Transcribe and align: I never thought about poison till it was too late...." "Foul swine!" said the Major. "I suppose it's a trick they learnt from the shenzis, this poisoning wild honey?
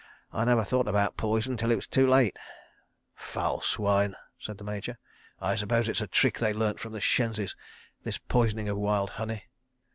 I 0.33 0.45
never 0.45 0.63
thought 0.63 0.87
about 0.87 1.15
poison 1.15 1.57
till 1.57 1.69
it 1.69 1.75
was 1.75 1.85
too 1.85 2.07
late...." 2.07 2.35
"Foul 3.13 3.61
swine!" 3.61 4.15
said 4.39 4.57
the 4.57 4.63
Major. 4.63 4.97
"I 5.39 5.55
suppose 5.55 5.87
it's 5.87 6.01
a 6.01 6.07
trick 6.07 6.39
they 6.39 6.53
learnt 6.53 6.79
from 6.79 6.93
the 6.93 6.99
shenzis, 6.99 7.55
this 8.01 8.17
poisoning 8.17 8.75
wild 8.75 9.11
honey? 9.21 9.43